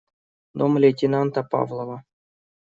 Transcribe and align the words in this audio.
Дом 0.59 0.73
лейтенанта 0.81 1.41
Павлова. 1.51 1.97